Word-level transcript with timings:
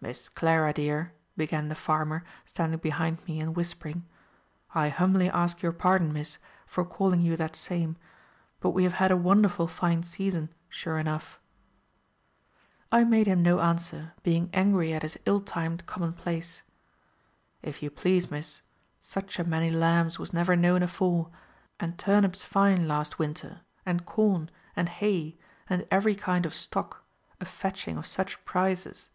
"Miss 0.00 0.30
Clara 0.30 0.72
dear," 0.72 1.12
began 1.36 1.68
the 1.68 1.74
farmer, 1.74 2.24
standing 2.46 2.78
behind 2.78 3.22
me, 3.26 3.38
and 3.40 3.54
whispering, 3.54 4.06
"I 4.74 4.88
humbly 4.88 5.28
ask 5.28 5.60
your 5.60 5.72
pardon, 5.72 6.14
Miss, 6.14 6.38
for 6.64 6.82
calling 6.82 7.20
you 7.20 7.36
that 7.36 7.54
same. 7.54 7.96
But 8.60 8.70
we 8.70 8.84
have 8.84 8.94
had 8.94 9.10
a 9.10 9.18
wonderful 9.18 9.68
fine 9.68 10.02
season, 10.02 10.48
sure 10.70 10.98
enough." 10.98 11.38
I 12.90 13.04
made 13.04 13.26
him 13.26 13.42
no 13.42 13.60
answer, 13.60 14.14
being 14.22 14.48
angry 14.54 14.94
at 14.94 15.02
his 15.02 15.18
ill 15.26 15.42
timed 15.42 15.84
common 15.84 16.14
place. 16.14 16.62
"If 17.60 17.82
you 17.82 17.90
please, 17.90 18.30
Miss, 18.30 18.62
such 19.02 19.38
a 19.38 19.44
many 19.44 19.68
lambs 19.68 20.18
was 20.18 20.32
never 20.32 20.56
known 20.56 20.82
afore, 20.82 21.28
and 21.78 21.98
turnips 21.98 22.44
fine 22.44 22.88
last 22.88 23.18
winter, 23.18 23.60
and 23.84 24.06
corn, 24.06 24.48
and 24.74 24.88
hay, 24.88 25.36
and 25.68 25.86
every 25.90 26.14
kind 26.14 26.46
of 26.46 26.54
stock, 26.54 27.04
a 27.42 27.44
fetching 27.44 27.98
of 27.98 28.06
such 28.06 28.42
prices. 28.46 29.10